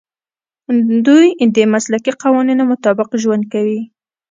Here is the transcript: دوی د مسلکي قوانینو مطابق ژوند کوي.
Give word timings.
دوی 1.07 1.25
د 1.55 1.57
مسلکي 1.73 2.11
قوانینو 2.21 2.63
مطابق 2.71 3.09
ژوند 3.23 3.43
کوي. 3.53 3.79